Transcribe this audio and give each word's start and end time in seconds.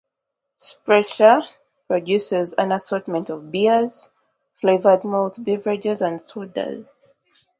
Sprecher 0.55 1.43
produces 1.87 2.53
an 2.53 2.71
assortment 2.71 3.29
of 3.29 3.51
beers, 3.51 4.09
flavored 4.51 5.03
malt 5.03 5.37
beverages 5.43 6.01
and 6.01 6.19
sodas. 6.19 7.23